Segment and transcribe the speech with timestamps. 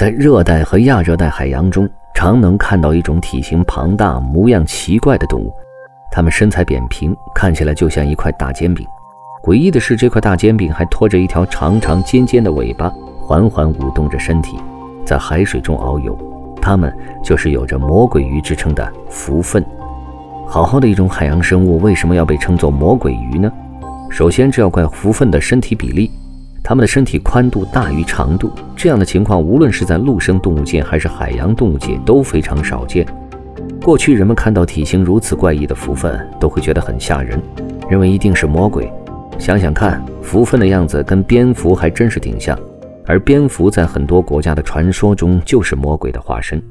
[0.00, 5.52] 在热带和亚热带海洋中，常能看到一种体型庞大、模样奇怪的动物。
[6.10, 8.86] 它们身材扁平，看起来就像一块大煎饼。
[9.42, 14.56] 诡异的是，这块大煎饼还拖着一条长长尖尖的尾巴，缓缓舞动着身体，
[15.04, 16.18] 在海水中遨游。
[16.62, 16.90] 它们
[17.22, 19.62] 就是有着魔鬼鱼之称的蝠鲼。
[20.46, 23.52] 好好的一种海洋生物，为什么要被称作魔鬼鱼呢？
[24.08, 26.10] 首先，这要怪蝠鲼的身体比例。
[26.62, 33.06] 它们的身体宽度大于长度，这样的情况无论是在陆生动物界还是海洋动物界都非常少见。
[33.82, 37.40] 过去人们看到体型如此怪异的蝠鲼，都会觉得很吓人，
[37.88, 38.92] 认为一定是魔鬼。
[39.38, 42.56] 想想看，蝠鲼的样子跟蝙蝠还真是挺像，
[43.06, 46.62] 而蝙蝠在很多国家的传说中就是魔鬼的化身。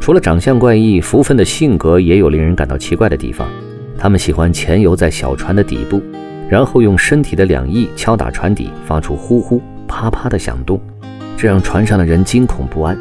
[0.00, 3.48] 除了长相怪异，蝠鲼的性格也有令人感到奇怪的地方。
[3.96, 6.02] 它们喜欢潜游在小船的底部。
[6.48, 10.80] 然后用身体的两翼敲打船底，发出呼呼啪啪的响动，
[11.36, 12.96] 这让船上的人惊恐不安。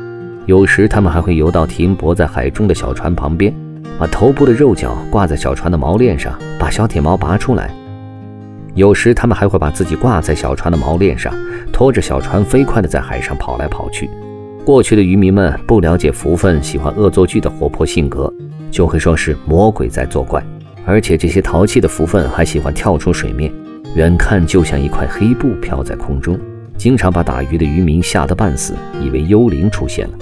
[0.46, 3.54] 有时，他们还会游到停泊在海中的小船旁边，
[3.98, 7.70] 把头部的肉角挂在小船的锚链上，把小铁锚拔出来。
[8.76, 11.34] 有时，他们还会把自己挂在小船的锚链上，
[11.72, 14.10] 拖着小船飞快地在海上跑来跑去。
[14.66, 18.34] 过去的渔民们不了解福分喜欢恶作剧的活泼性格，
[18.72, 20.44] 就会说是魔鬼在作怪。
[20.86, 23.52] 而且这些淘气的蝠粪还喜欢跳出水面，
[23.96, 26.40] 远看就像一块黑布飘在空中，
[26.78, 30.14] 经常把打鱼的渔民吓得半死，以为幽灵出现了。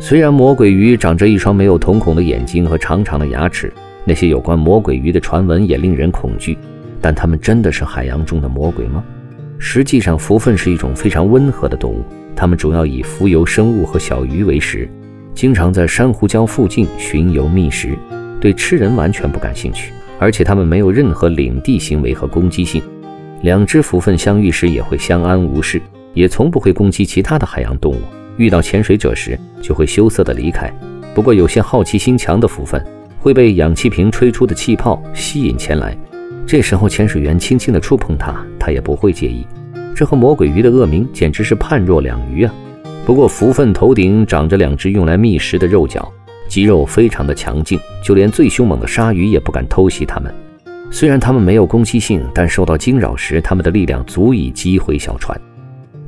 [0.00, 3.72] 虽然魔鬼鱼长着一双没有瞳孔的眼睛和长长的牙齿，
[4.04, 6.58] 那些有关魔鬼鱼的传闻也令人恐惧，
[7.00, 9.02] 但它们真的是海洋中的魔鬼吗？
[9.58, 12.04] 实际上，蝠粪是一种非常温和的动物，
[12.36, 14.86] 它们主要以浮游生物和小鱼为食，
[15.32, 17.96] 经常在珊瑚礁附近巡游觅食。
[18.44, 22.82] 对吃人完全不感兴趣，而且它们没有任何领地行为和攻击性。
[23.40, 25.80] 两只蝠鲼相遇时也会相安无事，
[26.12, 28.02] 也从不会攻击其他的海洋动物。
[28.36, 30.70] 遇到潜水者时就会羞涩地离开。
[31.14, 32.84] 不过有些好奇心强的蝠鲼
[33.18, 35.96] 会被氧气瓶吹出的气泡吸引前来，
[36.46, 39.46] 这时候潜水员轻轻地触碰它，它也不会介意。
[39.96, 42.52] 这和魔鬼鱼的恶名简直是判若两鱼啊！
[43.06, 46.12] 不过蝠鲼头顶长着两只用来觅食的肉角。
[46.48, 50.32] 肌肉非常的强劲，就连最凶猛的鲨鱼也不敢偷袭它们。
[50.90, 55.38] 虽然它们没有攻击性，但受到惊扰时，它们的力量足以击毁小船。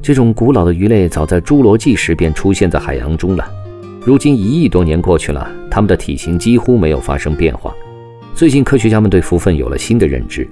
[0.00, 3.44] 这种古老的鱼类早在侏罗纪时便出现在海洋中了。
[4.04, 7.74] 如今一亿多年过去了，它们的体型几乎没有发生变化。
[8.34, 10.48] 最近科学家们对福分有了新的认知，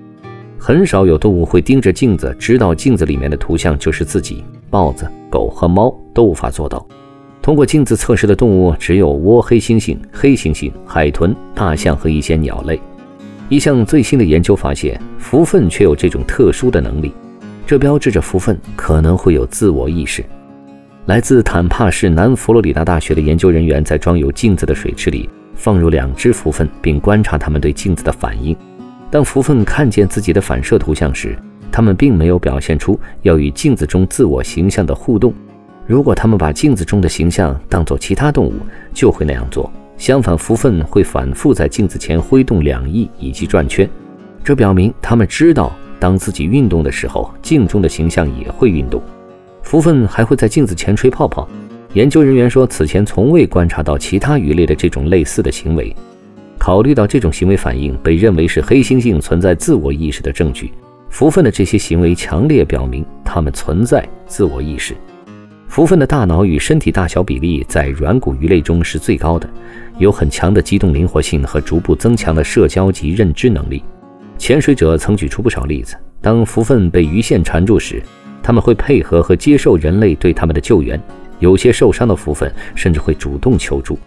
[0.59, 4.43] 很少有动物会盯着镜子，知道镜子里面的图像就是自己。
[4.71, 6.85] 豹子、狗和猫都无法做到。
[7.45, 12.81] 通过镜子测试的动物只有倭黑猩猩、黑猩猩、海豚、大象和一些鸟类。
[13.51, 17.13] 一项最新的研究发现，蝠鲼却有这种特殊的能力，
[17.67, 20.25] 这标志着蝠粪可能会有自我意识。
[21.05, 28.57] 来自坦帕市南佛罗里达大学的研究人员在装有镜子的水池里放入两只蝠鲼，并观察它们对镜子的反应。
[29.11, 31.37] 当蝠鲼看见自己的反射图像时，
[31.71, 35.35] 它们并没有表现出要与镜子中自我形象的互动。
[35.87, 38.55] 如果他们把镜子中的形象当作其他动物，
[38.93, 39.71] 就会那样做。
[39.99, 43.89] 相反，蝠鲼会反复在镜子前挥动两翼以及转圈，
[44.43, 49.01] 这表明他们知道，当自己运动的时候，镜中的形象也会运动。
[49.63, 51.49] 蝠鲼还会在镜子前吹泡泡。
[51.93, 55.95] 研究人员说，此前从未观察到其他鱼类的这种类似的行为。
[56.59, 60.73] 考虑到这种行为反应被认为是黑猩猩存在自我意识的证据，
[61.09, 64.97] 蝠鲼的这些行为强烈表明它们存在自我意识。
[65.75, 69.51] 蝠鲼的大脑与身体大小比例在软骨鱼类中是最高的，
[69.99, 73.83] 有很强的机动灵活性和逐步增强的社交及认知能力。
[74.39, 78.01] 潜水者曾举出不少例子：当蝠鲼被鱼线缠住时，
[78.41, 80.97] 他们会配合和接受人类对他们的救援；
[81.41, 83.99] 有些受伤的蝠鲼甚至会主动求助。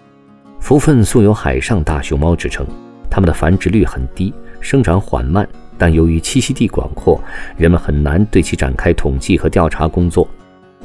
[0.62, 2.66] 蝠鲼素有“海上大熊猫”之称，
[3.10, 5.46] 它们的繁殖率很低，生长缓慢，
[5.78, 7.22] 但由于栖息地广阔，
[7.58, 10.26] 人们很难对其展开统计和调查工作。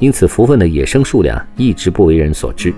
[0.02, 2.74] 因此，蝠鲼的野生数量一直不为人所知。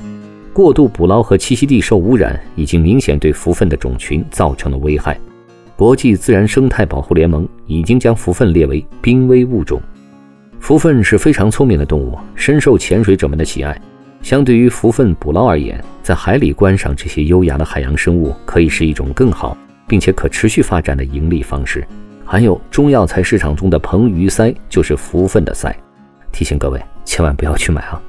[0.53, 5.19] 过度捕捞和栖息地受污染已经明显对蝠鲼的种群造成了危害。
[5.75, 9.81] 国际自然生态保护联盟已经将蝠鲼列为濒危物种。
[10.61, 13.75] 蝠鲼是非常聪明的动物，深受潜水者们的喜爱。
[14.20, 19.56] 相对于蝠鲼捕捞而言，在海里观赏这些优雅的海洋生物，可以是一种更好
[19.88, 21.88] 并且可持续发展的盈利方式。
[22.23, 25.75] 还有中药材市场中的硼鱼鳃，就是蝠鲼的鳃。
[26.31, 28.01] 提醒各位，千万不要去买啊！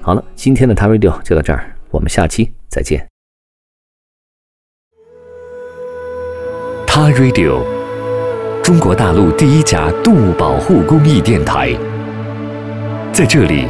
[0.00, 3.06] 好了，今天的 t a Radio 就到这儿，我们下期再见。
[6.86, 7.62] t a Radio，
[8.62, 11.72] 中国大陆第一家动物保护公益电台，
[13.12, 13.66] 在这里。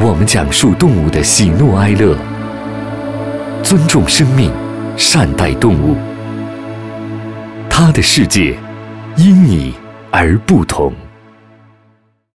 [0.00, 2.16] 我们讲述动物的喜怒哀乐，
[3.64, 4.52] 尊重生命，
[4.96, 5.96] 善待动物。
[7.68, 8.56] 它的世界
[9.16, 9.74] 因你
[10.12, 10.92] 而不同。